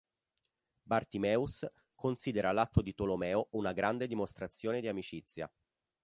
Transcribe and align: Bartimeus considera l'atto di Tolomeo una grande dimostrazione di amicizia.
Bartimeus 0.81 1.63
considera 1.93 2.51
l'atto 2.51 2.81
di 2.81 2.95
Tolomeo 2.95 3.49
una 3.51 3.71
grande 3.71 4.07
dimostrazione 4.07 4.81
di 4.81 4.87
amicizia. 4.87 5.47